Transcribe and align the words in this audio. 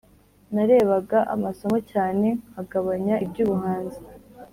Narebaga 0.53 1.19
amasomo 1.35 1.77
cyane 1.91 2.27
nkagabanya 2.49 3.15
iby’ubuhanzi. 3.25 4.01